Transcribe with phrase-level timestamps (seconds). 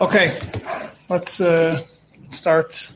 [0.00, 0.36] Okay,
[1.08, 1.80] let's uh,
[2.26, 2.92] start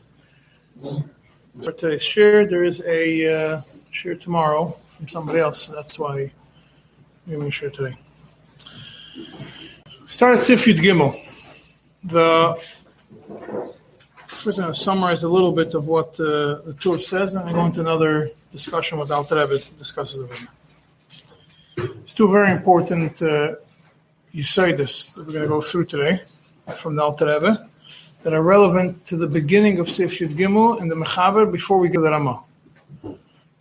[0.83, 2.45] for today's share.
[2.45, 3.63] There is a uh,
[3.93, 6.33] share tomorrow from somebody else, so that's why
[7.25, 7.95] we're giving share today.
[10.07, 11.15] Start at Sifyud Gimel.
[12.03, 12.61] The
[14.27, 17.49] first, I'm going to summarize a little bit of what uh, the Tur says, and
[17.49, 20.29] I go into another discussion with Alter Rebbe discusses
[21.77, 21.85] it.
[22.03, 23.55] It's two very important uh,
[24.33, 26.23] this that we're going to go through today
[26.77, 27.69] from the Alter Rebbe
[28.23, 31.89] that are relevant to the beginning of Sif Yud Gimel and the Mechaber before we
[31.89, 32.43] get the Ramah.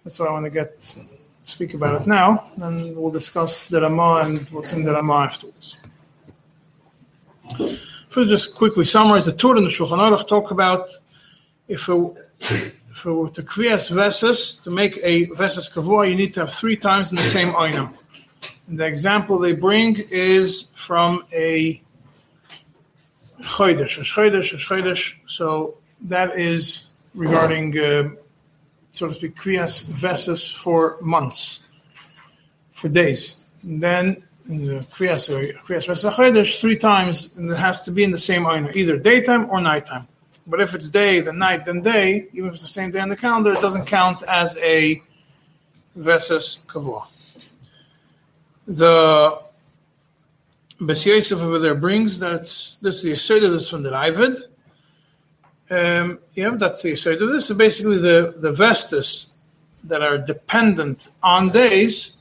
[0.04, 0.98] That's why I want to get
[1.44, 5.78] speak about it now, and we'll discuss the Ramah and we'll sing the Ramah afterwards.
[8.10, 10.90] First, just quickly summarize the Tur and the Shulchan Aruch talk about
[11.68, 12.14] if it,
[12.90, 16.76] if were to kriyas veses, to make a veses kavua, you need to have three
[16.76, 17.94] times in the same oina.
[18.68, 21.82] And the example they bring is from a
[23.42, 25.16] chodesh, chodesh, chodesh.
[25.26, 28.10] So that is regarding, uh,
[28.92, 31.64] so to speak, kriyas veses for months,
[32.74, 33.38] for days.
[33.64, 35.30] And then kriyas
[35.66, 38.98] kriyas veses chodesh, three times, and it has to be in the same ayna, either
[38.98, 40.08] daytime or nighttime.
[40.46, 43.10] But if it's day, then night, then day, even if it's the same day on
[43.10, 45.02] the calendar, it doesn't count as a
[45.96, 47.08] veses kavua.
[48.66, 49.42] The
[50.80, 54.44] Bes Yosef over there brings that's this is the of this from the Ravid.
[55.70, 57.48] Um, yeah, that's the Yesod of this.
[57.48, 59.34] So basically, the the vestas
[59.84, 62.14] that are dependent on days.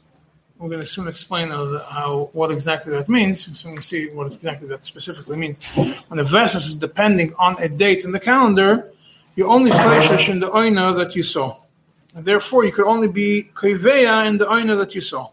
[0.58, 3.60] We're going to soon explain how, how what exactly that means.
[3.60, 5.60] So we see what exactly that specifically means.
[5.74, 8.90] When the vestas is depending on a date in the calendar,
[9.34, 11.58] you only fleishish in the oina that you saw.
[12.14, 15.28] And therefore, you could only be kiveya in the oina that you saw.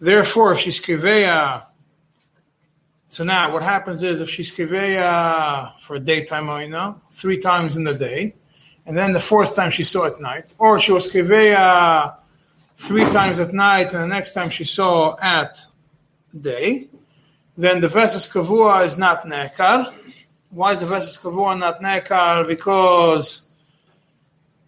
[0.00, 1.64] Therefore, if she's kiveya
[3.10, 7.84] so now what happens is if she's kiveya for a daytime oina, three times in
[7.84, 8.34] the day,
[8.84, 12.14] and then the fourth time she saw at night, or she was kiveya
[12.76, 15.58] three times at night, and the next time she saw at
[16.38, 16.88] day,
[17.56, 19.94] then the veses kavua is not nekar.
[20.50, 22.46] Why is the veses kavua not nekar?
[22.46, 23.48] Because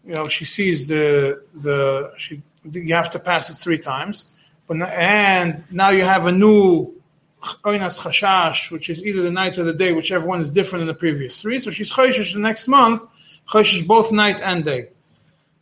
[0.02, 4.30] you know she sees the the she you have to pass it three times,
[4.66, 6.99] but and now you have a new
[7.42, 10.88] Oinas Chashash, which is either the night or the day, whichever one is different than
[10.88, 11.58] the previous three.
[11.58, 13.02] So she's Choshish the next month,
[13.48, 14.88] Choshish both night and day.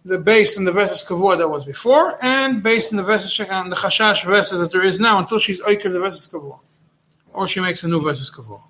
[0.05, 3.71] The base in the Veses Kavua that was before, and based in the Veses and
[3.71, 6.59] the Chashash Veses that there is now until she's Oiker the Veses Kavua.
[7.33, 8.63] Or she makes a new Veses Kavua.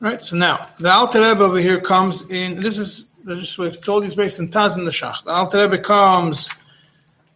[0.00, 2.60] Right, so now the Alter Rebbe over here comes in.
[2.60, 5.24] This is just we told is based in Taz and the Shach.
[5.24, 6.48] The Alter Rebbe comes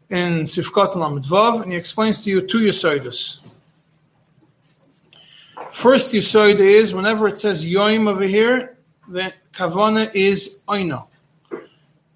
[0.09, 0.95] in Sifkot
[1.25, 3.41] Vav, and he explains to you two Yesoidus.
[5.71, 8.77] First Yesoid is whenever it says Yoim over here,
[9.09, 11.09] the Kavana is Oino.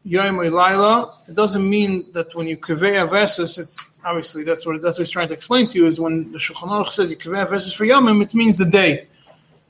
[0.07, 1.15] Yoim Laila.
[1.27, 5.11] It doesn't mean that when you Kaveya Veses, it's obviously that's what that's what he's
[5.11, 7.85] trying to explain to you is when the Shulchan Aruch says you Kaveya Veses for
[7.85, 8.93] Yomim, it means the day.
[8.93, 9.09] It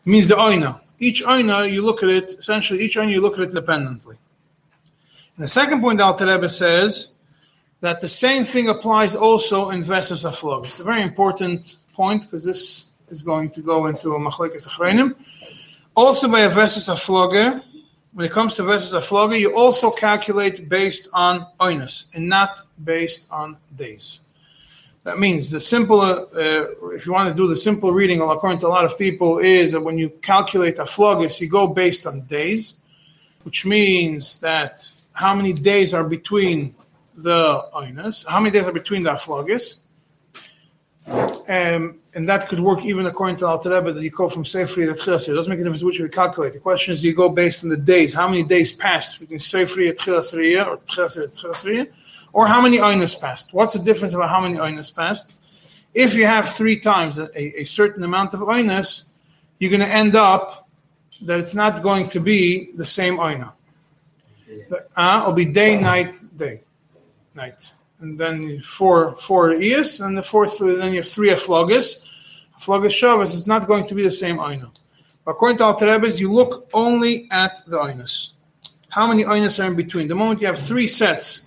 [0.04, 3.40] means the Oino each aina you look at it essentially each aina you look at
[3.40, 4.16] it independently.
[5.36, 7.10] And the second point Al Rebbe says
[7.80, 10.64] that the same thing applies also in Vesas Aflog.
[10.64, 15.14] It's a very important point because this is going to go into Machlekes Achreinim.
[15.94, 17.62] Also by a Vesas Afloge,
[18.14, 23.30] when it comes to Vesas Afloge, you also calculate based on oinus and not based
[23.30, 24.22] on days.
[25.06, 26.26] That means the simple, uh,
[26.96, 29.70] if you want to do the simple reading, according to a lot of people, is
[29.70, 32.78] that when you calculate a flogis, you go based on days,
[33.44, 36.74] which means that how many days are between
[37.14, 39.78] the oinus, how many days are between the flogis,
[41.06, 44.86] um, and that could work even according to Alter Rebbe that you go from Sefri
[44.86, 45.28] to Tchilas.
[45.28, 46.54] It doesn't make a difference which you calculate.
[46.54, 48.12] The question is, do you go based on the days?
[48.12, 50.34] How many days passed between Sefri and Tchilas
[50.66, 51.88] or Tchilas to Tchilas
[52.36, 53.54] or how many oinas passed.
[53.54, 55.32] What's the difference about how many oinas passed?
[55.94, 59.08] If you have three times a, a certain amount of oinas,
[59.58, 60.68] you're going to end up
[61.22, 63.52] that it's not going to be the same oina.
[64.94, 66.60] Uh, it'll be day, night, day,
[67.34, 67.72] night.
[68.00, 72.04] And then four four ears, and the fourth, then you have three aflogas.
[72.58, 74.68] Aflogas shavas is not going to be the same oina.
[75.26, 78.32] According to Alter Rebbe, you look only at the oinas.
[78.90, 80.06] How many oinas are in between?
[80.06, 81.45] The moment you have three sets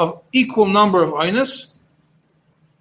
[0.00, 1.74] of equal number of einas,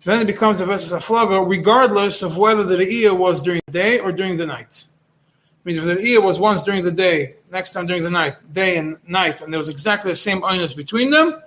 [0.06, 4.00] then it becomes a Vesas Aflaga, regardless of whether the Re'iyah was during the day
[4.00, 4.86] or during the night.
[4.88, 8.36] It means if the Re'iyah was once during the day, next time during the night,
[8.54, 11.44] day and night, and there was exactly the same einas between them,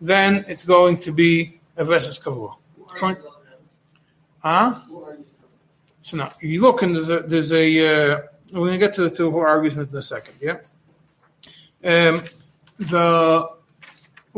[0.00, 2.54] then it's going to be a Veses Kavua.
[4.38, 4.80] Huh?
[6.02, 8.20] So now you look and there's a, there's a uh,
[8.52, 10.34] we're going to get to the two who argues in a second.
[10.40, 10.58] Yeah.
[11.84, 12.22] Um,
[12.78, 13.57] the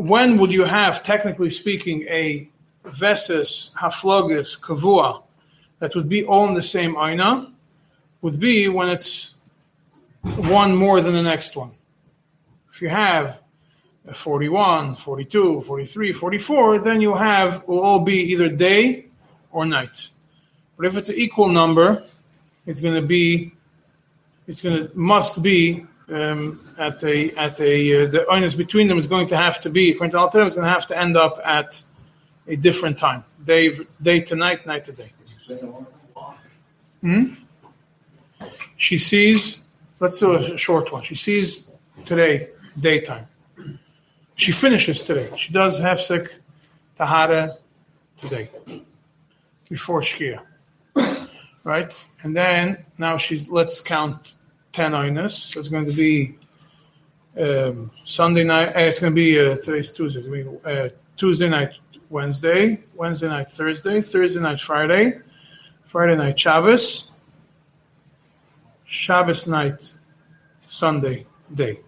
[0.01, 2.49] when would you have, technically speaking, a
[2.83, 5.21] Veses Haflogis Kavua
[5.79, 7.51] that would be all in the same aina?
[8.21, 9.35] Would be when it's
[10.23, 11.71] one more than the next one.
[12.71, 13.41] If you have
[14.11, 19.05] 41, 42, 43, 44, then you have will all be either day
[19.51, 20.09] or night.
[20.77, 22.03] But if it's an equal number,
[22.65, 23.53] it's going to be,
[24.47, 28.97] it's going to must be um, at a at a uh, the onus between them
[28.97, 31.15] is going to have to be according to Alter is going to have to end
[31.17, 31.81] up at
[32.47, 35.11] a different time, day day to night, night to day.
[37.01, 37.33] Hmm?
[38.77, 39.59] She sees.
[39.99, 41.03] Let's do a short one.
[41.03, 41.69] She sees
[42.05, 42.49] today
[42.79, 43.27] daytime.
[44.35, 45.29] She finishes today.
[45.37, 46.33] She does hefsek
[46.95, 47.57] tahara
[48.17, 48.49] today
[49.69, 50.41] before shkia,
[51.63, 52.05] right?
[52.23, 54.35] And then now she's let's count
[54.71, 55.31] ten oinus.
[55.31, 56.37] So it's going to be
[57.39, 58.69] um, Sunday night.
[58.69, 60.21] Uh, it's going to be uh, today's Tuesday.
[60.21, 61.77] Be, uh, Tuesday night,
[62.09, 65.13] Wednesday, Wednesday night, Thursday, Thursday night, Friday,
[65.85, 67.11] Friday night, Shabbos,
[68.85, 69.93] Shabbos night,
[70.65, 71.79] Sunday day.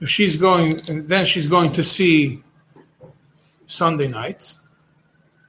[0.00, 2.42] If she's going, then she's going to see
[3.66, 4.54] Sunday night.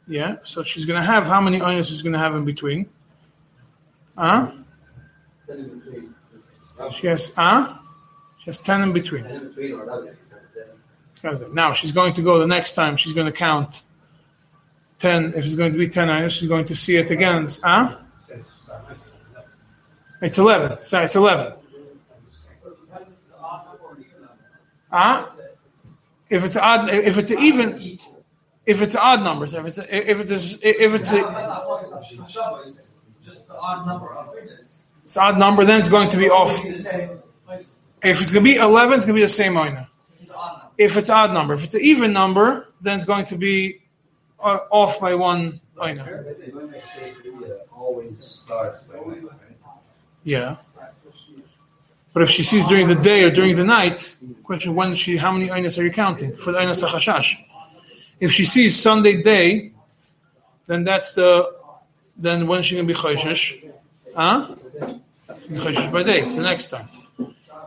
[0.08, 2.90] Yeah, so she's going to have how many oinus is going to have in between?
[4.18, 4.52] Huh?
[6.94, 7.74] She has, huh?
[8.40, 9.24] She has 10 in between.
[11.54, 13.84] Now she's going to go the next time, she's going to count
[15.00, 15.34] 10.
[15.36, 17.48] If it's going to be 10 oinus, she's going to see it again.
[17.64, 17.98] Huh?
[20.22, 20.84] It's 11.
[20.84, 21.54] Sorry, it's 11.
[24.90, 25.30] Huh?
[26.30, 27.98] If it's odd, if it's even,
[28.66, 31.18] if it's odd numbers, if it's if it's if it's a,
[33.26, 34.34] just the odd number of
[35.04, 36.64] it's odd number, then it's going to be off.
[36.66, 39.88] If it's going to be 11, it's going to be the same oina.
[40.78, 43.82] If it's odd number, if it's an even number, then it's going to be
[44.40, 46.06] uh, off by one oina.
[50.24, 50.58] Yeah.
[52.14, 55.32] But if she sees during the day or during the night, question when she how
[55.32, 57.44] many aynas are you counting for the aynas hachashash?
[58.20, 59.72] If she sees Sunday day,
[60.68, 61.52] then that's the
[62.16, 63.72] then when she gonna be chayshish?
[64.16, 64.56] Huh?
[65.92, 66.88] By the next time.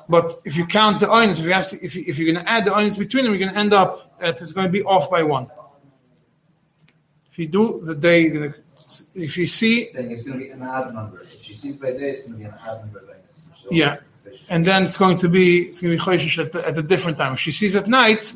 [0.08, 2.64] But if you count the aynas, if you ask, if, you, if you're gonna add
[2.64, 5.22] the aynas between them, you're gonna end up at it's going to be off by
[5.25, 5.48] one.
[7.32, 8.54] If you do the day, gonna,
[9.14, 11.22] if you see, saying it's going to be an odd number.
[11.22, 13.02] If she sees by day, it's going to be an odd number.
[13.70, 13.96] Yeah
[14.49, 17.19] and then it's going to be it's going to be choishish at, at, a different
[17.19, 17.32] time.
[17.34, 18.32] If she sees at night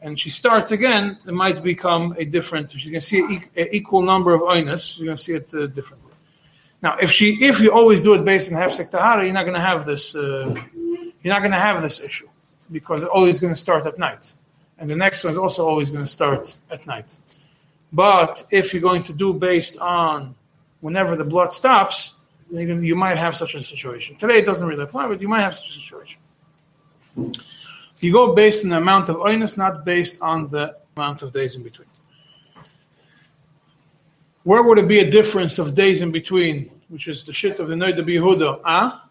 [0.00, 2.74] and she starts again, it might become a different.
[2.74, 3.20] If you can see
[3.56, 6.07] an equal number of oinus, you're going to see it uh, differently.
[6.82, 9.54] Now, if she if you always do it based on hefsek tahara, you're not going
[9.54, 10.14] to have this.
[10.14, 10.54] Uh,
[11.22, 12.28] you're not going to have this issue
[12.70, 14.34] because it's always going to start at night,
[14.78, 17.18] and the next one is also always going to start at night.
[17.92, 20.34] But if you're going to do based on
[20.80, 22.14] whenever the blood stops,
[22.50, 24.16] you might have such a situation.
[24.16, 26.20] Today it doesn't really apply, but you might have such a situation.
[28.00, 31.56] You go based on the amount of oinus, not based on the amount of days
[31.56, 31.88] in between.
[34.48, 37.68] Where would it be a difference of days in between, which is the shit of
[37.68, 38.62] the Noida Yehuda?
[38.64, 39.10] Ah?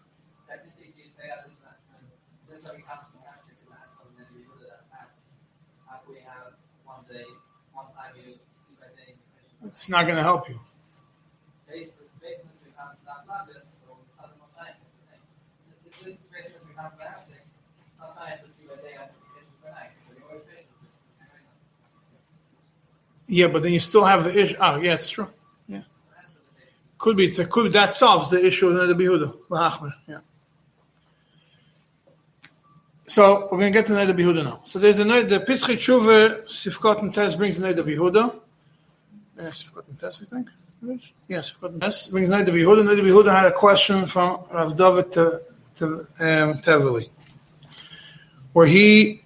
[9.64, 10.58] It's not going to help you.
[23.28, 24.56] Yeah, but then you still have the issue.
[24.58, 25.28] Oh, yeah, it's true.
[25.68, 25.82] Yeah,
[26.96, 27.26] could be.
[27.26, 29.92] It's a, could that solves the issue of the Behuda.
[30.06, 30.18] Yeah.
[33.08, 34.60] So we're going to get to Noda B'Yehuda now.
[34.64, 38.38] So there's a the Pischei Tshuva Sifkot and Tes brings Noda B'Yehuda.
[39.38, 40.50] Yeah, Sifkot and Tes, I think.
[41.26, 42.84] Yes, Sifkot and Tes brings Noda B'Yehuda.
[42.84, 46.60] Noda B'Yehuda had a question from Rav David to, um,
[48.52, 49.22] where he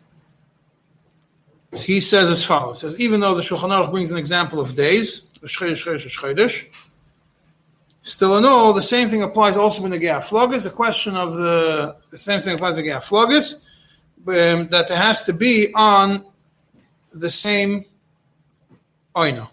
[1.74, 5.26] he says as follows: says even though the Shulchan Aruch brings an example of days,
[8.02, 10.64] still in all, the same thing applies also in the Geaflogis.
[10.64, 13.64] The question of the the same thing applies Gea Flogis,
[14.26, 16.24] um, that there has to be on
[17.12, 17.86] the same
[19.14, 19.48] oino.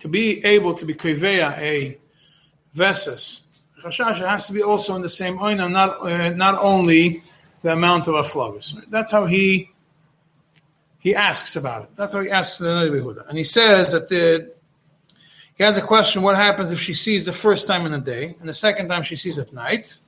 [0.00, 1.98] To be able to be kriveya a
[2.72, 3.42] veses,
[3.82, 7.22] chashash has to be also in the same oino, not uh, not only
[7.62, 8.80] the amount of a flogis.
[8.90, 9.72] That's how he
[10.98, 11.90] he asks about it.
[11.96, 13.28] That's how he asks the Noda B'Yehuda.
[13.28, 14.52] And he says that the,
[15.56, 18.36] he has a question what happens if she sees the first time in the day
[18.40, 19.98] and the second time she sees at night?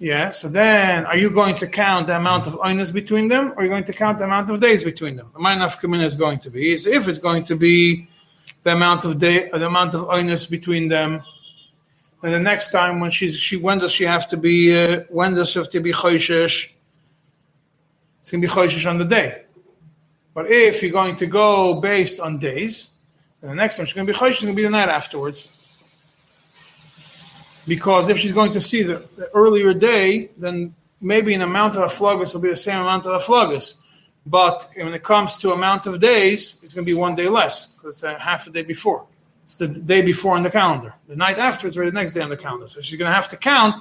[0.00, 3.56] Yeah, so then are you going to count the amount of oinus between them or
[3.56, 5.30] are you going to count the amount of days between them?
[5.32, 8.08] The mind of is going to be is if it's going to be
[8.62, 11.22] the amount of day the amount of oinus between them.
[12.22, 15.34] And the next time when she's she when does she have to be uh, when
[15.34, 16.70] does she have to be choishish?
[18.20, 19.44] It's gonna be choishish on the day.
[20.34, 22.90] But if you're going to go based on days,
[23.40, 25.48] then the next time she's gonna be choishish, it's gonna be the night afterwards
[27.68, 31.82] because if she's going to see the, the earlier day, then maybe an amount of
[31.88, 33.76] aflogus will be the same amount of aflogus.
[34.26, 37.66] But when it comes to amount of days, it's going to be one day less
[37.66, 39.06] because it's a half a day before.
[39.44, 40.94] It's the day before on the calendar.
[41.08, 42.68] The night after is the next day on the calendar.
[42.68, 43.80] So she's going to have to count.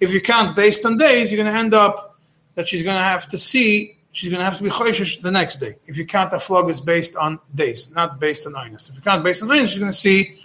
[0.00, 2.15] If you count based on days, you're going to end up
[2.56, 3.96] that she's going to have to see.
[4.12, 5.76] She's going to have to be choishish the next day.
[5.86, 8.88] If you count the flog is based on days, not based on inus.
[8.88, 10.40] If you count based on inus, she's going to see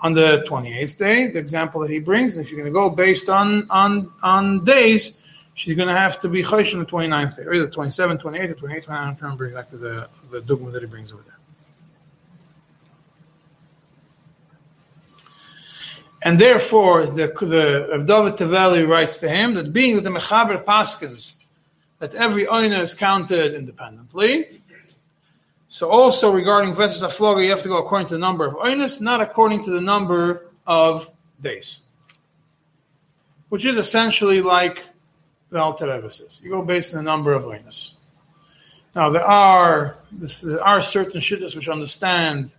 [0.00, 2.90] on the 28th day, the example that he brings, And if you're going to go
[2.90, 5.18] based on on on days,
[5.54, 8.50] she's going to have to be chosh on the 29th day, or either 27, 28,
[8.50, 11.32] or 28, 29, I don't remember exactly the, the dogma that he brings over there.
[16.22, 21.34] And therefore, the, the Taveli writes to him that being that the Mechaber Paskins,
[21.98, 24.60] that every oina is counted independently,
[25.68, 29.00] so also regarding Vesas Afloga, you have to go according to the number of oinus,
[29.00, 31.10] not according to the number of
[31.40, 31.82] days.
[33.48, 34.86] Which is essentially like
[35.50, 36.40] the Alter says.
[36.42, 37.94] You go based on the number of oinus.
[38.94, 42.56] Now there are there are certain shittas which understand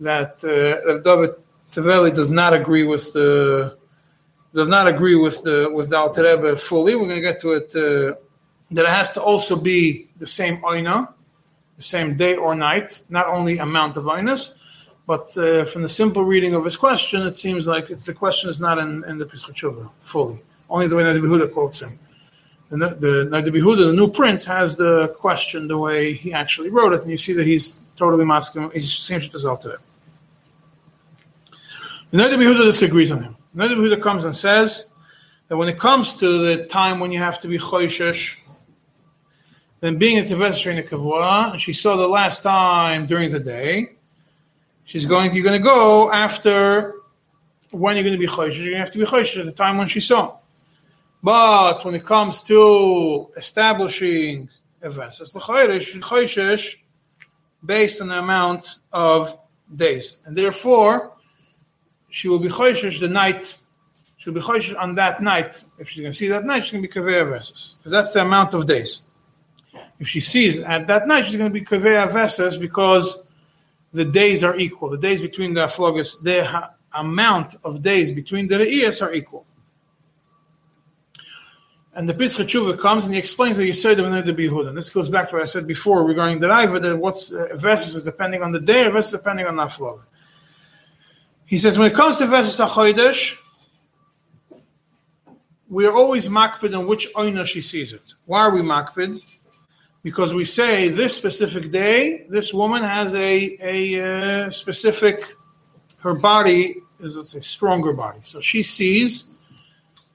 [0.00, 1.36] that uh, David
[1.72, 3.78] Taveli does not agree with the
[4.54, 6.94] does not agree with the with the Alter Rebbe fully.
[6.94, 7.74] We're going to get to it.
[7.74, 8.16] Uh,
[8.74, 11.08] that it has to also be the same oina
[11.76, 14.56] the same day or night, not only amount of inus,
[15.06, 18.60] but uh, from the simple reading of his question, it seems like the question is
[18.60, 19.56] not in, in the Pesach
[20.00, 20.40] fully.
[20.70, 21.98] Only the way Noda B'Yehuda quotes him.
[22.70, 27.02] The, Noda B'Yehuda, the new print, has the question the way he actually wrote it,
[27.02, 29.76] and you see that he's totally masking, he's same shit as today.
[32.10, 33.36] The Noda B'Yehuda disagrees on him.
[33.54, 34.88] The Noda B'Yehuda comes and says
[35.48, 38.38] that when it comes to the time when you have to be choishesh,
[39.84, 43.90] then being it's a Veses Kavua, and she saw the last time during the day,
[44.84, 46.94] she's going, you're going to go after
[47.70, 48.56] when you're going to be Chosh.
[48.56, 50.38] You're going to have to be Chosh at the time when she saw.
[51.22, 54.48] But when it comes to establishing
[54.80, 56.76] a Vesas L'chodesh,
[57.64, 59.38] based on the amount of
[59.74, 60.18] days.
[60.24, 61.12] And therefore,
[62.10, 63.58] she will be Chosh the night
[64.16, 65.62] She'll be chosh on that night.
[65.78, 68.14] If she's going to see that night, she's going to be kaveya verses because that's
[68.14, 69.02] the amount of days
[69.98, 73.26] if she sees at that night, she's going to be kaveya vesas because
[73.92, 74.90] the days are equal.
[74.90, 79.46] The days between the aflogas, the amount of days between the re'iyas are equal.
[81.96, 84.66] And the Pischei Tshuva comes and he explains the Yisod of the Bihud.
[84.66, 87.50] And this goes back to what I said before regarding the Raiva, that what's uh,
[87.54, 90.00] Vesas is depending on the day, Vesas depending on the Aflog.
[91.46, 93.38] He says, when it comes to Vesas HaChodesh,
[95.68, 98.02] we are always makpid on which oina she sees it.
[98.26, 99.20] Why are we makpid?
[100.04, 105.34] Because we say this specific day, this woman has a, a uh, specific,
[106.00, 108.18] her body is a stronger body.
[108.22, 109.30] So she sees,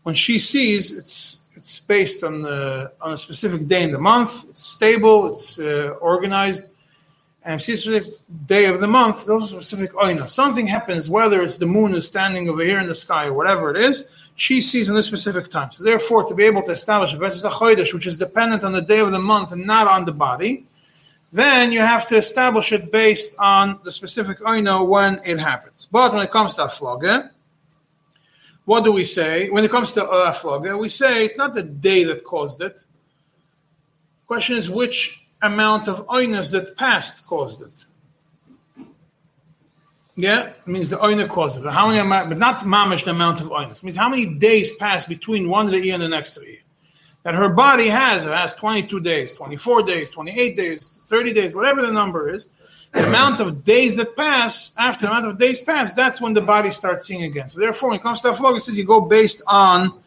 [0.04, 4.46] when she sees, it's it's based on the on a specific day in the month.
[4.50, 5.32] It's stable.
[5.32, 6.70] It's uh, organized,
[7.44, 8.08] and she specific
[8.46, 9.26] day of the month.
[9.26, 10.30] Those specific oina.
[10.30, 13.72] Something happens, whether it's the moon is standing over here in the sky or whatever
[13.72, 14.06] it is
[14.40, 15.72] she sees on this specific time.
[15.72, 18.82] So therefore, to be able to establish a Vesis HaChodesh, which is dependent on the
[18.82, 20.66] day of the month and not on the body,
[21.34, 25.88] then you have to establish it based on the specific oino when it happens.
[25.92, 27.30] But when it comes to Afloge,
[28.64, 29.50] what do we say?
[29.50, 32.84] When it comes to uh, Afloge, we say it's not the day that caused it.
[34.26, 37.86] Question is which amount of oinas that passed caused it.
[40.20, 41.72] Yeah, means the oina caused it.
[41.72, 43.78] How many amount, but not mamish the amount of oinas.
[43.78, 46.58] It means how many days pass between one year and the next year.
[47.24, 51.82] That her body has, it has 22 days, 24 days, 28 days, 30 days, whatever
[51.82, 52.50] the number is.
[52.92, 56.42] The amount of days that pass, after the amount of days pass, that's when the
[56.42, 57.48] body starts seeing again.
[57.48, 60.02] So therefore, when it comes to Aflog, it says you go based on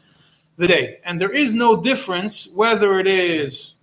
[0.58, 0.98] the day.
[1.06, 3.76] And there is no difference whether it is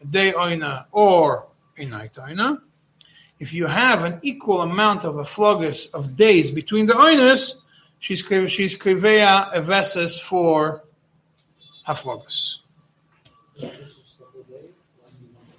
[0.00, 2.62] a day oina or a night oina
[3.38, 7.62] if you have an equal amount of a flogus of days between the oinus,
[7.98, 10.82] she's she's kriveya eveses for
[11.86, 12.58] haflogus.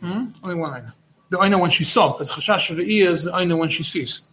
[0.01, 0.27] Hmm?
[0.43, 0.93] Only one aina.
[1.29, 4.23] The aina when she saw, because chashash is the aina when she sees.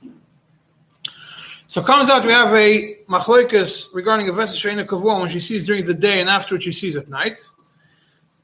[1.67, 5.41] So it comes out we have a machloikas regarding a vessel sheina kavua when she
[5.41, 7.49] sees during the day and after she sees at night.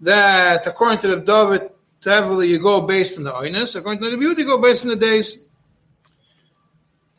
[0.00, 1.70] That according to the David
[2.02, 3.76] Tavili, you go based on the oinus.
[3.76, 5.38] According to the beauty, you go based on the days.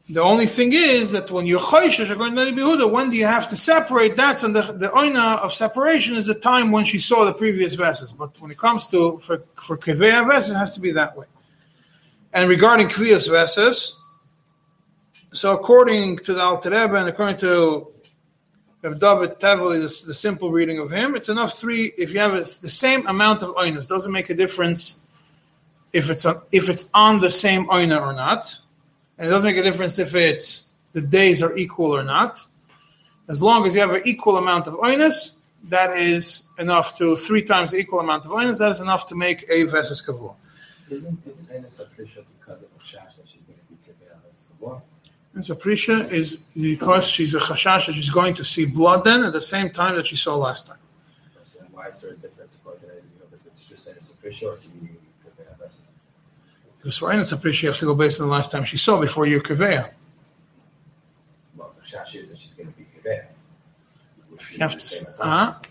[0.09, 3.25] The only thing is that when you're choishish, according to the Behuda, when do you
[3.25, 4.17] have to separate?
[4.17, 7.75] That's and the, the oina of separation is the time when she saw the previous
[7.75, 8.11] vessels.
[8.11, 11.27] But when it comes to for for kveya vessels, it has to be that way.
[12.33, 14.01] And regarding kviyas vessels,
[15.31, 17.88] so according to the Alter Rebbe and according to
[18.81, 21.93] Reb David Tavli, the, the simple reading of him, it's enough three.
[21.97, 25.01] If you have the same amount of oinas, doesn't make a difference
[25.93, 28.57] if it's on, if it's on the same oina or not,
[29.17, 32.43] and it doesn't make a difference if it's the days are equal or not.
[33.27, 35.35] As long as you have an equal amount of oinas,
[35.65, 38.57] that is enough to three times the equal amount of oinas.
[38.57, 40.33] That is enough to make a veses kavur.
[40.89, 44.81] Isn't isn't Aprisha because of Chash that she's going to be Kiveh
[45.33, 49.31] And Saprisha is because she's a chashash that she's going to see blood then at
[49.31, 50.77] the same time that she saw last time.
[51.41, 53.03] So why is there a difference about it?
[53.15, 54.11] You it's just Enes
[54.43, 54.89] or do you
[55.25, 55.81] Kiveh Vessels?
[56.77, 59.00] Because for Enes Saprisha, you have to go based on the last time she saw
[59.00, 59.91] before your kaveya.
[61.55, 62.85] Well, the Chash is that she's going to be.
[64.29, 64.97] Which You have to see.
[64.97, 65.67] same as last Uh-huh.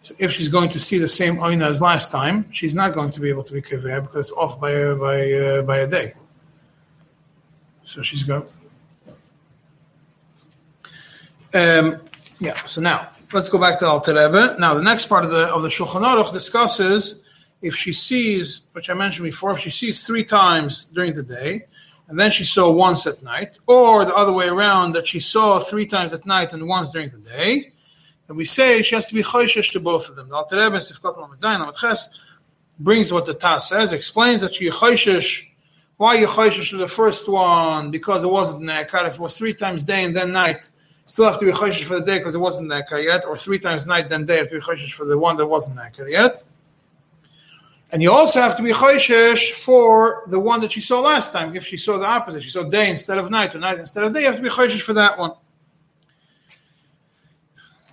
[0.00, 3.10] So if she's going to see the same oina as last time, she's not going
[3.10, 5.86] to be able to be kaveya because it's off by a, by uh, by a
[5.88, 6.14] day.
[7.84, 8.46] So she's going.
[11.54, 12.00] Um,
[12.40, 12.54] yeah.
[12.64, 14.56] So now let's go back to Al Rebbe.
[14.58, 17.24] Now the next part of the of the Shulchan Aruch discusses
[17.62, 21.64] if she sees, which I mentioned before, if she sees three times during the day,
[22.08, 25.58] and then she saw once at night, or the other way around that she saw
[25.58, 27.72] three times at night and once during the day,
[28.28, 30.28] and we say she has to be choishish to both of them.
[30.28, 32.08] The Alter Rebbe Sifkat
[32.78, 35.48] brings what the Taz says, explains that you choishish.
[35.96, 37.90] Why you choishish to the first one?
[37.90, 39.08] Because it wasn't nekar.
[39.08, 40.70] If it was three times day and then night,
[41.08, 43.58] still have to be choishish for the day because it wasn't nekar yet, or three
[43.58, 46.44] times night then day, have to be choishish for the one that wasn't nekar yet.
[47.90, 51.56] And you also have to be choishish for the one that she saw last time.
[51.56, 54.12] If she saw the opposite, she saw day instead of night, or night instead of
[54.12, 55.32] day, you have to be choishish for that one.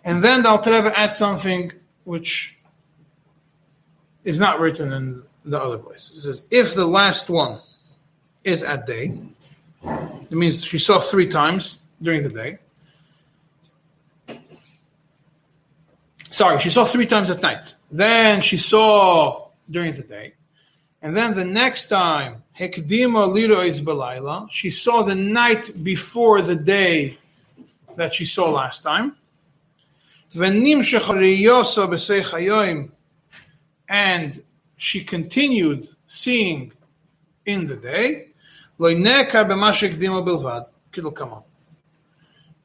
[0.03, 1.71] And then the Alter adds something
[2.03, 2.57] which
[4.25, 6.17] is not written in the other places.
[6.17, 7.61] It says, if the last one
[8.43, 9.17] is at day,
[9.83, 12.59] it means she saw three times during the day.
[16.35, 17.73] sorry, she saw three times at night.
[17.89, 20.33] Then she saw during the day.
[21.01, 26.55] And then the next time, Hekdima Lira is Belaila, she saw the night before the
[26.55, 27.17] day
[27.95, 29.15] that she saw last time.
[33.87, 34.43] And
[34.77, 36.73] she continued seeing
[37.45, 38.27] in the day.
[40.97, 41.43] It'll come on.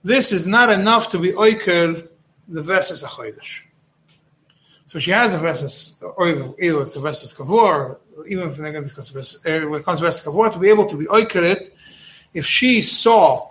[0.03, 2.10] This is not enough to be oiker
[2.51, 3.63] the verses achoidish.
[4.87, 8.65] So she has a verses, or even either it's a verses kavor, even if we're
[8.65, 10.97] going to discuss verses, uh, when it comes to verses kavor, to be able to
[10.97, 11.71] be oiker it,
[12.35, 13.51] if she saw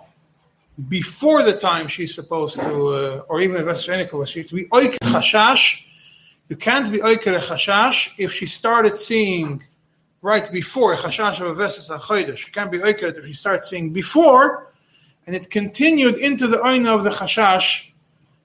[0.88, 4.64] before the time she's supposed to, uh, or even if that's Shenikah, she to be
[4.66, 5.84] oiker chashash.
[6.48, 9.62] You can't be oiker a chashash if she started seeing
[10.22, 12.46] right before a chashash of a vesses achoidish.
[12.46, 14.72] You can't be oiker it if she starts seeing before,
[15.26, 17.89] and it continued into the oina of the chashash.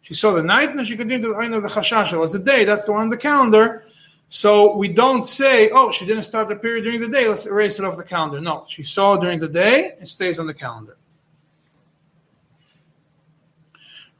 [0.05, 2.13] She saw the night, and she continued to of the chashash.
[2.13, 2.63] It was the day.
[2.63, 3.85] That's the one on the calendar.
[4.29, 7.27] So we don't say, oh, she didn't start the period during the day.
[7.27, 8.39] Let's erase it off the calendar.
[8.39, 9.95] No, she saw during the day.
[9.99, 10.95] It stays on the calendar.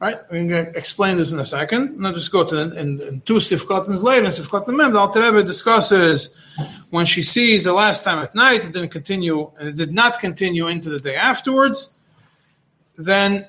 [0.00, 0.18] Right?
[0.28, 2.00] We're going to explain this in a second.
[2.00, 5.22] Now just go to the, in, in two Sifkotans later, in Sifkot Mem, the Alter
[5.22, 6.34] Rebbe discusses
[6.90, 10.66] when she sees the last time at night, it didn't continue, it did not continue
[10.66, 11.94] into the day afterwards,
[12.96, 13.46] then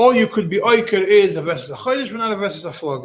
[0.00, 2.72] all you could be oiker is a versus a chodesh, but not a versus a
[2.72, 3.02] flog.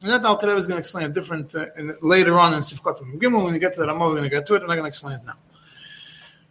[0.00, 1.66] And that Alter Rebbe is going to explain it different uh,
[2.02, 3.42] later on in Sifkot Gimel.
[3.42, 4.62] When we get to Ramah, we're going to get to it.
[4.62, 5.38] I'm not going to explain it now.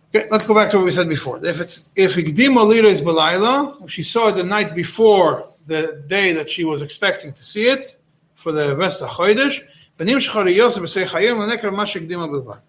[0.10, 1.36] Okay, let's go back to what we said before.
[1.46, 6.04] If it's if Igdima Lira is Belayla, if she saw it the night before the
[6.08, 7.96] day that she was expecting to see it
[8.36, 9.56] for the Vesta Chodesh,
[9.98, 12.60] Benim Shechari Yosef B'Sei Chayim L'Neker Mash Igdima Bilvad.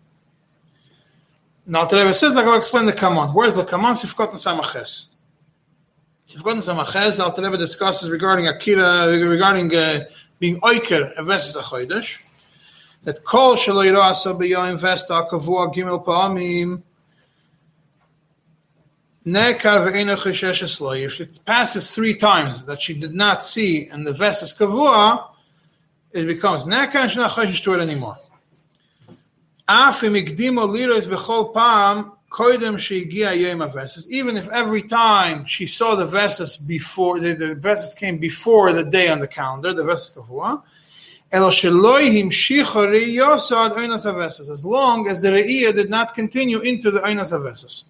[1.69, 3.35] Now, Rebbe says, like I'll explain the Kaman.
[3.35, 3.95] Where is the Kaman?
[3.95, 5.09] Sifkot Nesamaches.
[6.45, 10.05] Alter Rebbe discusses regarding Akira, regarding uh,
[10.39, 12.21] being oiker versus a chodesh.
[13.05, 16.83] That kol shelo yirasa b'yoyim vesta kavua gimel pa'amim
[19.25, 21.01] nekar ve'ena cheshesh eslo.
[21.01, 25.29] If it passes three times that she did not see and the vest kavua,
[26.13, 28.19] it becomes nekar and she's not cheshesh to it anymore.
[29.69, 36.05] Af im igdimo liros b'chol pa'am Koidem Yema even if every time she saw the
[36.05, 40.63] Veses before, the, the came before the day on the calendar, the Veses Kavua,
[41.33, 41.41] as
[44.67, 47.85] long as the Re'iyah did not continue into the Einas Aveses.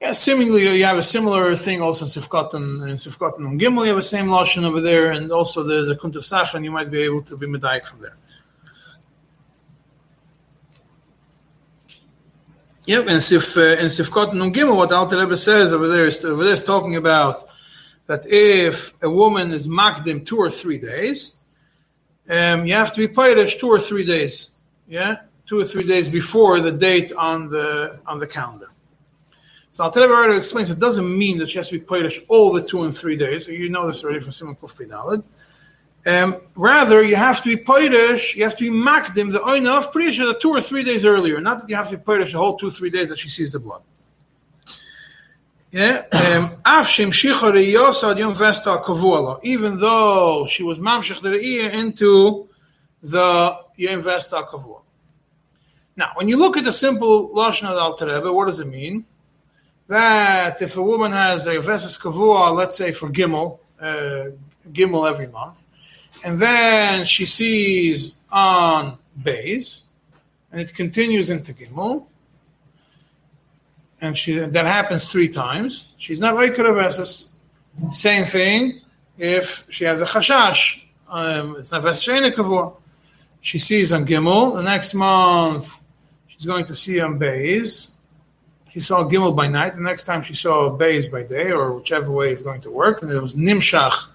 [0.00, 3.82] Yeah, seemingly you have a similar thing also in Sifkat and in Sifkat and Gimel,
[3.82, 6.92] you have the same Lashon over there, and also there's a Kuntres Acharon, you might
[6.92, 8.16] be able to be Medaik from there.
[12.86, 16.52] Yep, and Sif uh, and Gimel, what Alter Rebbe says over there is over there
[16.52, 17.48] is talking about
[18.06, 21.36] that if a woman is makdim two or three days,
[22.28, 24.50] um, you have to be paydish two or three days.
[24.86, 25.16] Yeah,
[25.46, 28.68] two or three days before the date on the on the calendar.
[29.70, 32.52] So Alter Rebbe already explains it doesn't mean that she has to be paydish all
[32.52, 33.48] the two and three days.
[33.48, 35.24] You know this already from Simon Kufri Dalad.
[36.06, 39.90] Um, rather, you have to be paydish, you have to be makdim the oina of
[39.90, 41.40] Prisha the two or three days earlier.
[41.40, 43.52] Not that you have to be paydish the whole two, three days that she sees
[43.52, 43.82] the blood.
[45.70, 46.56] Yeah, um,
[49.42, 52.48] even though she was mamshech the into
[53.02, 54.82] the yom vesta kavua.
[55.96, 59.04] Now, when you look at the simple lashon of Alter what does it mean?
[59.88, 64.30] That if a woman has a vesas kavua, let's say for gimel, uh,
[64.70, 65.64] gimel every month,
[66.24, 69.84] and then she sees on bays,
[70.50, 72.06] and it continues into gimel,
[74.00, 75.92] and she that happens three times.
[75.98, 77.28] She's not like Vesas.
[77.90, 78.80] Same thing
[79.18, 80.84] if she has a chashash.
[81.08, 82.76] Um, it's not Kavur.
[83.40, 84.54] She sees on Gimel.
[84.54, 85.82] The next month,
[86.28, 87.90] she's going to see on Bays.
[88.70, 89.74] She saw Gimel by night.
[89.74, 93.02] The next time she saw Bays by day, or whichever way is going to work.
[93.02, 94.08] And it was Nimshach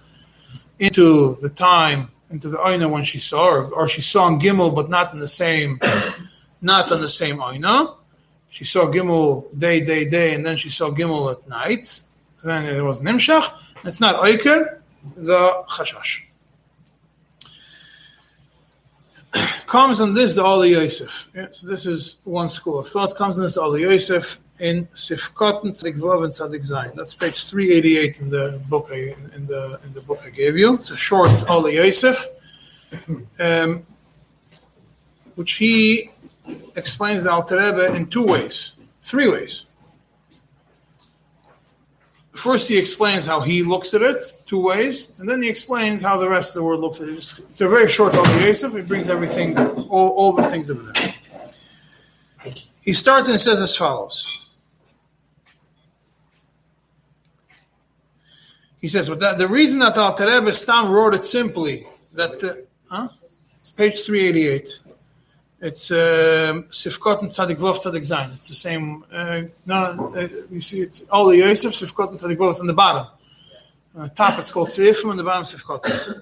[0.80, 4.90] into the time, into the Oina when she saw, or, she saw on Gimel, but
[4.90, 5.80] not in the same,
[6.62, 7.96] not on the same Oina
[8.50, 11.88] she saw Gimel day, day, day, and then she saw Gimel at night.
[12.36, 13.52] So then it was Nimshach.
[13.86, 14.80] It's not Oiker,
[15.16, 16.24] the Chashash.
[19.70, 21.30] Comes on this the Ali Yosef.
[21.36, 23.16] Yeah, so this is one school of thought.
[23.16, 26.96] Comes on this Ali Yosef in Sifkot and Tzadik Vav and Tzadik Zayin.
[26.96, 30.74] That's page 388 in the book I, in the in the book I gave you.
[30.74, 32.26] It's a short Ali Yosef,
[33.40, 33.84] um,
[35.36, 36.10] which he
[36.76, 39.68] explains the Alter Rebbe in two ways, three ways.
[42.40, 46.16] First, he explains how he looks at it, two ways, and then he explains how
[46.16, 47.16] the rest of the world looks at it.
[47.16, 48.74] It's a very short Yosef.
[48.76, 51.14] It brings everything, all, all the things of there.
[52.82, 54.48] He starts and says as follows.
[58.80, 62.56] He says, but that, the reason that Alter Rebbe Stam wrote it simply, that, uh,
[62.90, 63.10] huh?
[63.58, 64.80] It's page 388.
[65.62, 68.34] It's uh, Sifkot and Tzadik Vov Tzadik Zayin.
[68.36, 69.04] It's the same.
[69.12, 72.68] Uh, no, uh, you see, it's all the Yosef Sifkot and Tzadik Vov is on
[72.68, 73.08] the bottom.
[73.96, 76.22] On the top is called Sifim, and the bottom Sifkot.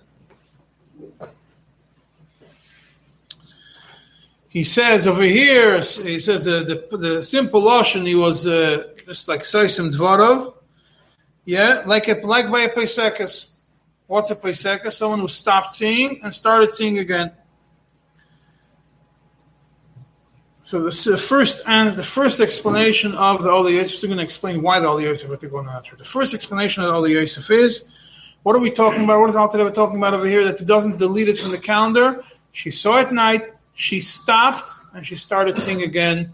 [4.49, 9.29] He says over here, he says the the, the simple lashon he was uh, just
[9.29, 10.55] like Soisim Dvarov,
[11.45, 13.51] yeah, like a, like by a Pesekas.
[14.07, 14.93] What's a Pesekas?
[14.93, 17.33] Someone who stopped seeing and started seeing again.
[20.67, 24.23] So the, the first and the first explanation of the Oli Yosef, we're going to
[24.25, 25.95] explain why the Oli Yosef are going after.
[25.95, 27.87] The first explanation of the Oli Yosef is,
[28.43, 29.21] what are we talking about?
[29.21, 30.43] What is Alter Rebbe talking about over here?
[30.43, 32.21] That he doesn't delete it from the calendar.
[32.51, 36.33] She saw at night, she stopped, and she started seeing again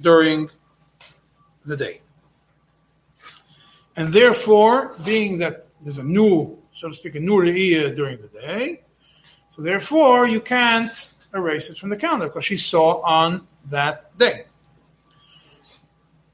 [0.00, 0.50] during
[1.66, 2.00] the day.
[3.96, 8.28] And therefore, being that there's a new, so to speak, a new re'iyah during the
[8.28, 8.82] day,
[9.48, 14.44] so therefore you can't erase it from the calendar because she saw on that day.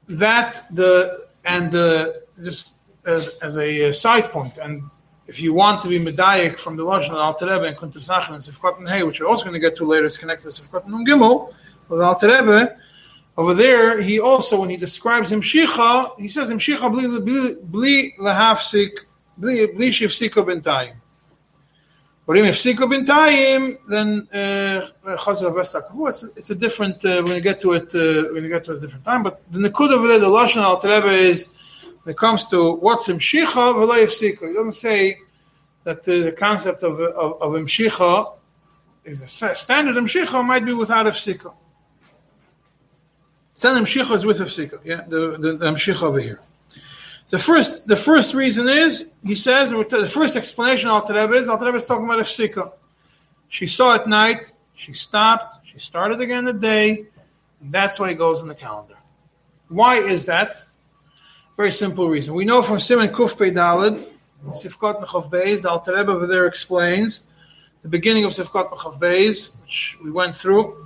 [0.07, 4.83] That the and the just as, as a uh, side point, and
[5.27, 8.43] if you want to be medayik from the lashon Alter Rebbe and Kuntres Acharon and
[8.43, 11.07] Sifkat and which we're also going to get to later, is connected to Sifkat and
[11.07, 11.53] Gimel
[11.87, 12.77] with Alter Rebbe.
[13.37, 18.91] Over there, he also, when he describes him Himshicha, he says him Himshicha bli lehafsik,
[19.37, 21.00] bli bli shifsiko b'ntayim.
[22.25, 25.81] But if Siko Bintayim, then uh, Chazar Vesta
[26.35, 28.79] it's, a different, uh, when you get to it, uh, when you get to a
[28.79, 29.23] different time.
[29.23, 31.47] But the Nikud there, the Lashon Al Rebbe is,
[32.03, 34.47] when it comes to what's Imshicha, V'lo Yifsiko.
[34.47, 35.19] He doesn't say
[35.83, 38.33] that the concept of, of, of Imshicha
[39.03, 41.55] is a standard Imshicha might be without Ifsiko.
[43.55, 46.39] Standard Imshicha is with Ifsiko, yeah, the, the, the over here.
[47.31, 51.57] The first, the first reason is he says the first explanation Al Rebbe is Al
[51.57, 52.73] Rebbe is talking about Ifsika.
[53.47, 57.05] She saw at night, she stopped, She started again the day.
[57.61, 58.97] and That's why it goes in the calendar.
[59.69, 60.57] Why is that?
[61.55, 62.33] Very simple reason.
[62.33, 64.05] We know from Simon Kuf Pei Dalid,
[64.49, 67.27] Sifkot Mechav Beis, Alter Rebbe over there explains
[67.81, 70.85] the beginning of Sifkot Mechav Beis, which we went through.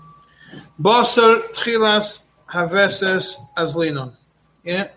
[0.79, 4.15] Basar Tchilas Haveses Azlinon.
[4.63, 4.89] Yeah,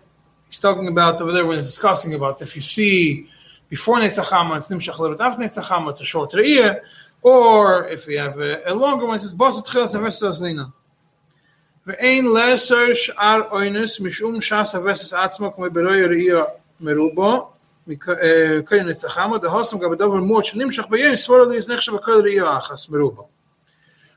[0.48, 3.28] he's talking about over there when he's discussing about if you see
[3.68, 6.80] before Netzachama, it's Nimshach Levet after Netzachama, it's a short Re'iyah,
[7.22, 10.72] or if you have a, a longer one, it's Basar Tchilas Haveses Azlinon.
[11.86, 16.44] ואין לסר שאר אוינס משום שס הווסס עצמו כמו ברוי ראייה
[16.80, 17.48] מרובו
[18.64, 22.88] קוין נצחמו דהוסם גם בדובר מות שנמשך ביים סבור לי אז נחשב בכל ראייה אחס
[22.88, 23.28] מרובו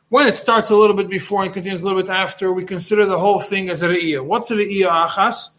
[0.10, 3.06] When it starts a little bit before and continues a little bit after, we consider
[3.06, 4.24] the whole thing as a re'iyah.
[4.24, 5.50] What's a re'iyah achas?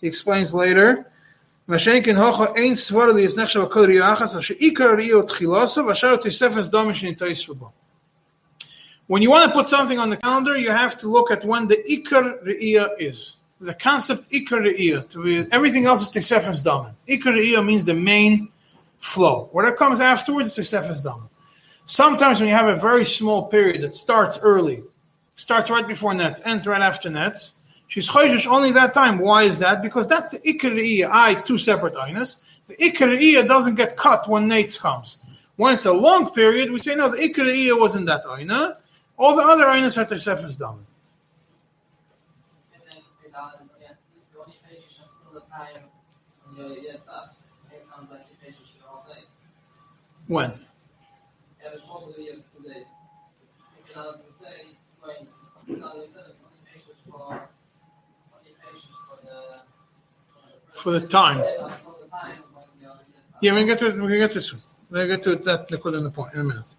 [0.00, 1.06] He explains later.
[1.66, 1.78] When
[9.22, 11.76] you want to put something on the calendar, you have to look at when the
[11.88, 13.36] ikar re'iyah is.
[13.60, 15.48] The concept ikar re'iyah.
[15.52, 16.94] Everything else is tisefes damin.
[17.08, 18.48] Ikar re'iyah means the main
[18.98, 19.48] flow.
[19.52, 21.28] Whatever comes afterwards is tisefes damin.
[21.86, 24.82] Sometimes when you have a very small period that starts early,
[25.36, 27.54] starts right before nets, ends right after nets,
[27.90, 29.18] she's chodesh only that time.
[29.18, 29.82] Why is that?
[29.82, 32.38] Because that's the ikar I, it's two separate aynas.
[32.68, 35.18] The ikar doesn't get cut when nates comes.
[35.56, 38.76] When it's a long period, we say no, the ikar wasn't that ayna.
[39.18, 40.86] All the other aynas are tesefes done.
[50.26, 50.52] When?
[60.80, 61.38] For the time.
[63.40, 63.94] Yeah, we can get to it.
[63.94, 64.60] We can get to it soon.
[64.90, 66.74] We'll get to that liquid in the point in a minute.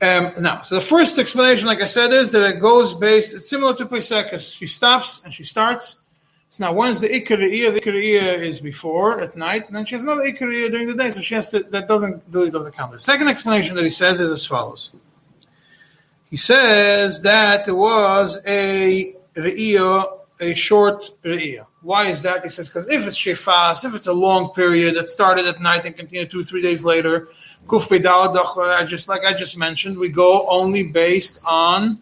[0.00, 3.34] Um, now, so the first explanation, like I said, is that it goes based.
[3.34, 4.56] It's similar to Pesachus.
[4.56, 6.00] She stops and she starts.
[6.48, 7.72] So now, when's the Ikariyah?
[7.74, 11.10] The Ikariyah is before at night, and then she has another Ikariyah during the day.
[11.10, 11.60] So she has to.
[11.60, 12.96] That doesn't delete off the calendar.
[12.96, 14.92] The second explanation that he says is as follows.
[16.28, 21.66] He says that was a Re'iyah, a short Re'iyah.
[21.82, 22.44] Why is that?
[22.44, 25.84] He says, because if it's Shefas, if it's a long period that started at night
[25.84, 27.28] and continued two, three days later,
[27.66, 32.00] Kuf uh, I just like I just mentioned, we go only based on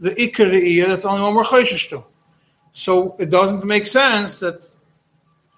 [0.00, 2.04] the Ikar that's only one we're to.
[2.72, 4.66] So it doesn't make sense that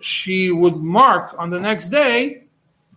[0.00, 2.44] she would mark on the next day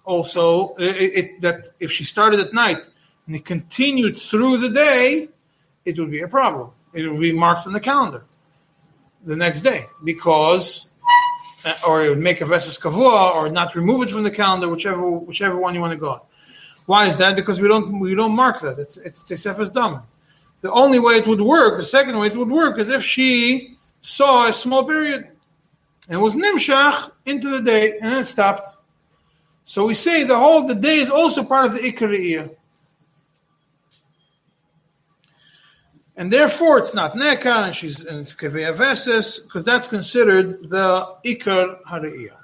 [0.06, 2.88] also it, it, that if she started at night
[3.28, 5.28] and it continued through the day,
[5.86, 6.72] it would be a problem.
[6.94, 8.24] It would be marked on the calendar
[9.26, 10.92] the next day because,
[11.66, 14.68] uh, or it would make a veses kavua or not remove it from the calendar,
[14.68, 16.22] whichever whichever one you want to go on.
[16.86, 17.36] Why is that?
[17.36, 18.80] Because we don't we don't mark that.
[18.80, 20.02] It's it's tesefes dam.
[20.62, 23.78] The only way it would work, the second way it would work, is if she
[24.02, 25.30] saw a small period
[26.10, 28.68] and was nimshach into the day and then stopped.
[29.66, 32.54] So we say the whole the day is also part of the ikariya.
[36.16, 41.06] And therefore it's not neka, and she's in it's keveya veses because that's considered the
[41.26, 42.38] ikar hariyah.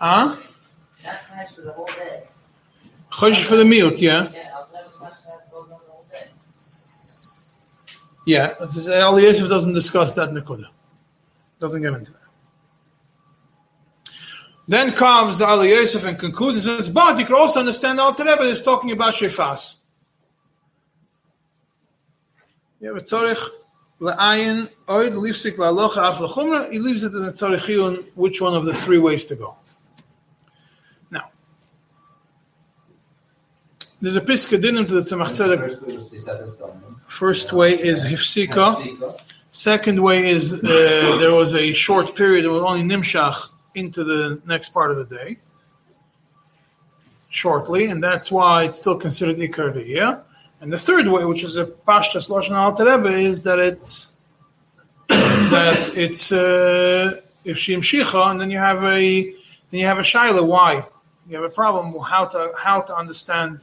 [0.00, 0.36] Huh?
[3.10, 4.30] Chodesh for the miut, yeah.
[8.26, 10.66] Yeah, Eliezer doesn't discuss that Nikuda.
[11.60, 12.25] Doesn't get into that.
[14.68, 18.14] Then comes the Ali Yosef and concludes and says, but you can also understand Al
[18.14, 19.82] Rebbe is talking about Shefas.
[22.80, 23.42] Yeah, but Tzorich
[24.00, 28.64] La'ayin Oid Lifsik La'alocha Af L'chumra, he leaves it in the Tzorich which one of
[28.64, 29.56] the three ways to go.
[31.10, 31.30] Now,
[34.00, 37.00] there's a Piska Dinim to the Tzemach Tzedek.
[37.06, 39.20] First way is Hifsika.
[39.52, 44.40] Second way is uh, there was a short period, it was only Nimshach, into the
[44.46, 45.38] next part of the day
[47.28, 50.20] shortly, and that's why it's still considered Ikar yeah.
[50.60, 54.12] And the third way, which is a Pashtas Lashon Al is that it's
[55.08, 59.22] that it's uh, if she imshicha, and then you have a
[59.70, 60.44] then you have a shaila.
[60.44, 60.86] Why
[61.28, 61.94] you have a problem?
[62.02, 63.60] How to how to understand?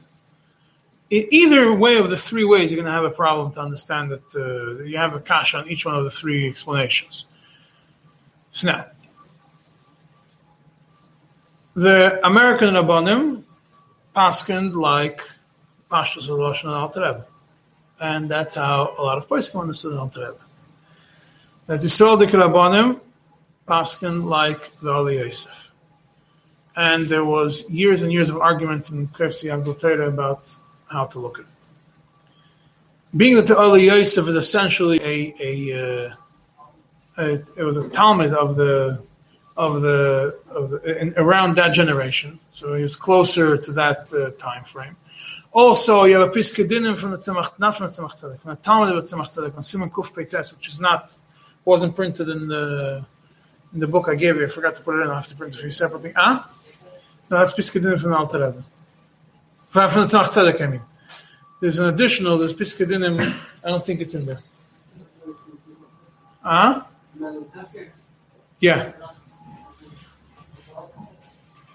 [1.10, 4.34] Either way of the three ways, you're going to have a problem to understand that
[4.34, 7.26] uh, you have a kash on each one of the three explanations.
[8.50, 8.86] So now,
[11.74, 13.42] the American Rabbanim
[14.14, 15.20] paskined like
[15.90, 17.26] Pashtas of Rosh and Al
[18.00, 20.36] And that's how a lot of Poskim understood Al Rebbe.
[21.66, 23.00] That Yisrael Dik Rabbanim
[23.66, 25.64] paskined like the Ali Yosef.
[26.76, 30.54] and there was years and years of arguments in Krefsi Agdotera about
[30.88, 31.50] how to look at it.
[33.16, 36.14] Being that the early Yosef is essentially a, a, uh,
[37.18, 39.00] a it was a Talmud of the
[39.56, 44.64] of the, of the around that generation, so he was closer to that uh, time
[44.64, 44.96] frame.
[45.52, 48.56] Also, you have a Piskedinim from the Tzemach, not from the Tzemach Tzedek, from the
[48.56, 51.16] Talmud of the Tzemach Tzedek, on Siman Kuf Peites, which is not,
[51.64, 53.04] wasn't printed in the
[53.72, 54.44] in the book I gave you.
[54.44, 55.10] I forgot to put it in.
[55.10, 56.12] I have to print it for you separately.
[56.16, 56.50] Ah,
[57.30, 58.64] no, that's Piskedinim from the Alter Rebbe.
[59.70, 60.82] From, from the Tzemach Tzedek, I mean.
[61.60, 62.36] There's an additional.
[62.36, 63.20] There's Piskedinim.
[63.64, 64.40] I don't think it's in there.
[66.44, 66.88] Ah,
[68.60, 68.92] yeah.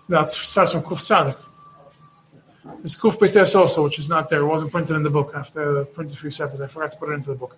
[0.09, 1.37] That's starts from Kuf Tzaddik.
[2.79, 4.41] There's Kuf Peites also, which is not there.
[4.41, 5.33] It wasn't printed in the book.
[5.35, 7.57] After the printed for you separate, I forgot to put it into the book.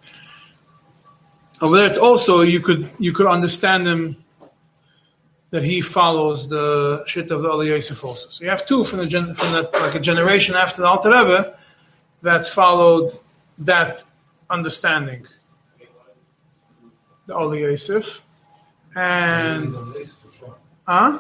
[1.61, 4.17] Over there, it's also you could you could understand him
[5.51, 8.29] that he follows the shit of the Ali Yosef also.
[8.29, 11.09] So you have two from the gen, from that like a generation after the Alter
[11.09, 11.57] Rebbe
[12.21, 13.17] that followed
[13.59, 14.03] that
[14.49, 15.25] understanding.
[17.27, 18.21] The Ali Yosef
[18.95, 19.73] and
[20.85, 21.19] huh?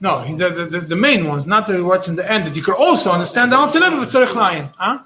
[0.00, 2.46] No, the, the, the, main ones, not the what's in the end.
[2.46, 4.72] That you could also understand the Rebbe with Tzarich Iyun.
[4.76, 4.98] Huh?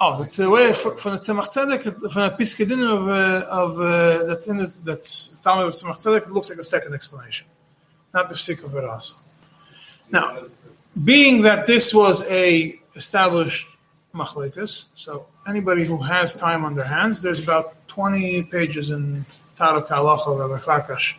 [0.00, 4.24] Oh, it's a way from the Tzemach Tzedek, from the Piskadin of, uh, of uh,
[4.24, 7.46] that's in it, that's Talmud of Tzemach Tzedek, it looks like a second explanation,
[8.12, 9.12] not the Sik of it.
[10.10, 10.44] Now,
[11.04, 13.68] being that this was a established
[14.14, 19.24] machlokes, so anybody who has time on their hands, there's about 20 pages in
[19.56, 21.16] Tarot Halacha of Rabbi Farkash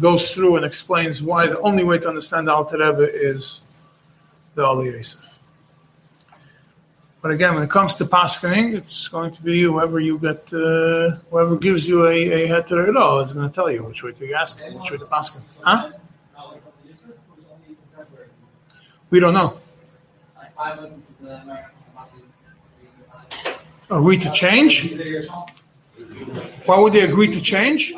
[0.00, 3.62] goes through and explains why the only way to understand the Alter Rebbe is
[4.54, 5.20] the Ali Yosef.
[7.20, 11.16] But again, when it comes to paskening, it's going to be whoever you get, uh,
[11.30, 14.32] whoever gives you a, a heter all is going to tell you which way to
[14.34, 15.42] ask, which way to pasken.
[15.62, 15.90] Huh?
[19.10, 19.58] We don't know.
[23.90, 24.94] Agree to change?
[26.66, 27.94] Why would they agree to change?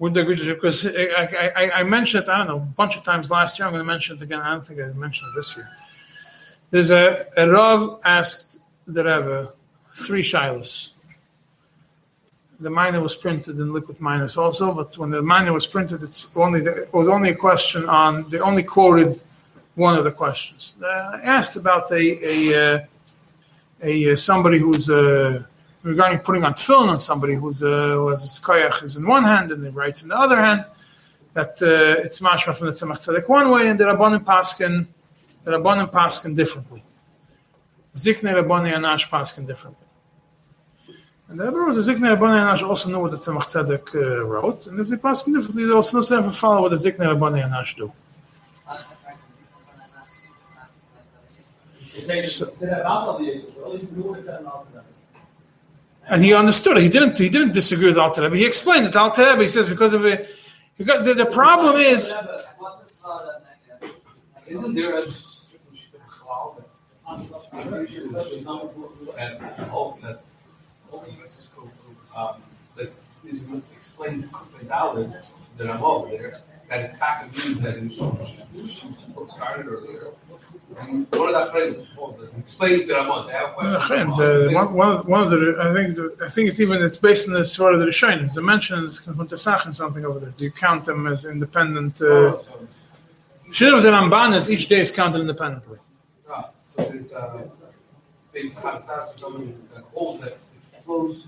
[0.00, 3.02] Would agree to because I, I, I, mentioned it, I don't know, a bunch of
[3.02, 3.66] times last year.
[3.66, 4.40] I'm going to mention it again.
[4.40, 5.68] I don't think I mentioned it this year.
[6.70, 9.52] There's a, a Rav asked the Rebbe
[9.94, 10.90] three shilas.
[12.60, 16.30] The minor was printed in liquid minus also, but when the minor was printed, it's
[16.36, 18.28] only the, it was only a question on.
[18.30, 19.20] They only quoted
[19.74, 20.74] one of the questions.
[20.82, 22.84] Uh, I asked about a a, uh,
[23.82, 25.44] a, a somebody who's uh,
[25.82, 29.24] regarding putting on tefillin on somebody who's uh, who has his koyach is in one
[29.24, 30.64] hand and he writes in the other hand.
[31.34, 34.86] That uh, it's mashma from the tzemach tzedek one way and the rabbanim paskin
[35.44, 36.82] the rabbanim paskin differently.
[37.94, 39.88] Zikne rabbani anash paskin differently.
[41.28, 44.66] And the Rebbe the Zikne Rabbani Anash also knew what the Tzemach Tzedek uh, wrote,
[44.66, 47.76] and if they pass differently, they also know to follow what the Zikne Rabbani Anash
[47.76, 47.92] do.
[52.22, 52.46] So,
[56.08, 56.82] and he understood it.
[56.82, 57.18] He didn't.
[57.18, 58.36] He didn't disagree with Alter Rebbe.
[58.36, 59.42] He explained it to Alter Rebbe.
[59.42, 60.28] He says because of it.
[60.78, 62.14] The, the problem is.
[64.46, 65.06] Isn't there a
[72.16, 72.42] um,
[72.76, 72.92] that
[73.76, 76.34] explains that I'm over there
[76.68, 80.12] that it's half a means that it started earlier.
[81.10, 83.26] What are that explains the Ramon.
[83.26, 84.16] They have questions.
[84.16, 86.98] The, one, one, of, one of the, I think, the, I think it's even it's
[86.98, 88.26] based on the sort of the Rishonim.
[88.26, 90.30] It's a mention in something over there.
[90.36, 92.00] Do you count them as independent?
[92.00, 92.44] Uh, oh,
[93.50, 95.78] Shidduch and each day is counted independently.
[96.30, 97.44] Ah, so there's uh,
[98.32, 100.38] they have starts becoming like hold that it
[100.84, 101.26] flows.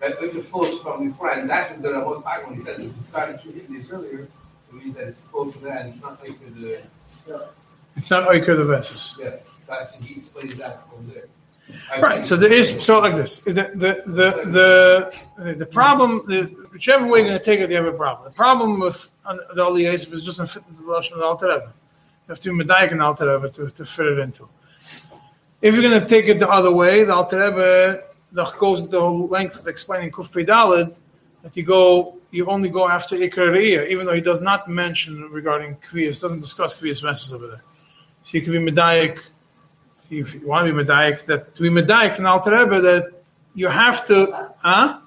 [0.00, 2.80] That if it flows from the front, that's what the Ramon talking when he said
[2.80, 4.28] it started two days earlier,
[4.70, 6.80] it means that it flows from that and it's not like the.
[7.96, 9.18] It's not Oiker the Veses.
[9.20, 11.28] Yeah, that's he explains that there.
[12.00, 12.24] right.
[12.24, 13.40] So there is so like this.
[13.40, 16.22] The the the the, the problem.
[16.26, 16.42] The,
[16.72, 18.30] whichever way you're going to take it, you have a problem.
[18.30, 21.18] The problem with uh, the Ali Yosef is just not fit into the Lashon of
[21.18, 21.64] the Alter Rebbe.
[21.64, 24.48] You have to be medayik in Alter Rebbe to, to fit it into.
[25.60, 28.04] If you're going to take it the other way, the Alter Rebbe
[28.58, 30.96] goes the length of explaining Kuf Dalid
[31.42, 35.76] that you go, you only go after Ikar even though he does not mention regarding
[35.76, 37.62] Kviyas, doesn't discuss Kviyas messes over there.
[38.22, 39.20] So you can be medayik,
[40.10, 43.12] if you want to be medayik, that to be medayik in Alter Rebbe, that
[43.54, 45.00] you have to, huh?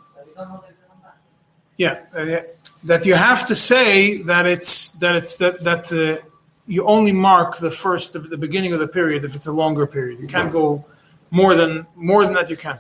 [1.78, 2.42] Yeah, uh,
[2.84, 6.26] that you have to say that it's that it's that that uh,
[6.68, 9.88] you only mark the first the, the, beginning of the period if it's a longer
[9.88, 10.20] period.
[10.20, 10.86] You can't go
[11.32, 12.50] more than more than that.
[12.50, 12.80] You can't.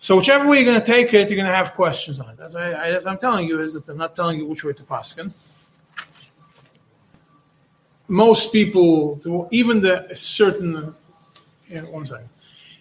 [0.00, 2.36] So whichever way you're going to take it, you're going to have questions on it.
[2.36, 4.82] That's what, I, I'm telling you is that I'm not telling you which way to
[4.84, 5.32] paskin.
[8.06, 10.94] Most people, even the certain,
[11.68, 12.28] yeah, one second.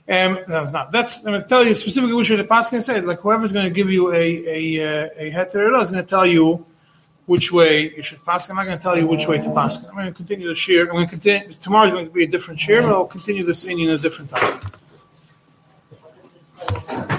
[0.09, 0.89] Um, that's not.
[0.93, 3.01] That's I'm going to tell you specifically which way to paskin say.
[3.01, 6.25] Like whoever's going to give you a a uh, a heter is going to tell
[6.25, 6.65] you
[7.25, 8.49] which way you should pass.
[8.49, 9.85] I'm not going to tell you which way to pass.
[9.85, 10.83] I'm going to continue the shiur.
[10.83, 11.49] I'm going to continue.
[11.49, 14.29] Tomorrow is going to be a different shiur, but I'll continue this in a different
[14.31, 14.61] time.
[16.69, 17.16] Thank you.